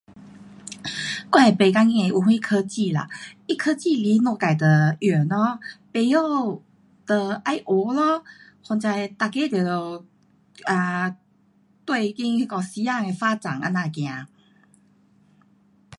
[0.05, 0.13] um
[1.31, 3.07] 我也不当心有什科技啦。
[3.47, 5.59] 它科技来我们自就用咯，
[5.91, 8.23] 不会就要学咯。
[8.67, 9.07] 反正每
[9.47, 10.05] 个都得
[10.65, 11.13] um
[11.85, 14.31] 跟那个时间的发展这样走。